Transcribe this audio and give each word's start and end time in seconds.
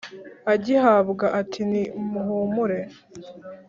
agihabwa 0.53 1.25
ati 1.41 1.61
ni 1.71 1.83
muhumure. 2.09 2.79